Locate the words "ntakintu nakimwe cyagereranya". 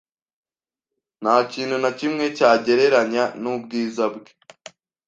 1.21-3.23